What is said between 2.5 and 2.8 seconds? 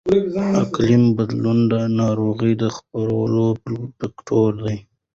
د